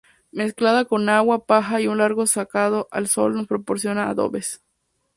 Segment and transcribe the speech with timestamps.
[0.31, 4.63] Mezclada con agua, paja y un largo secado al sol nos proporciona adobes.